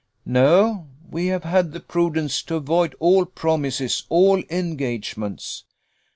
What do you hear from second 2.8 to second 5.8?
all promises, all engagements."